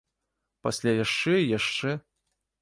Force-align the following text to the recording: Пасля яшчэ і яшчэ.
Пасля 0.67 0.91
яшчэ 1.03 1.33
і 1.43 1.51
яшчэ. 1.59 1.95